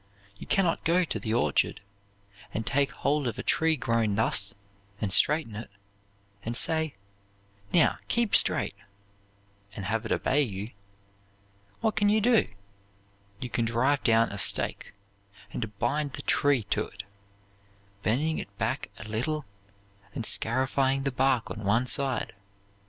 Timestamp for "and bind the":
15.51-16.23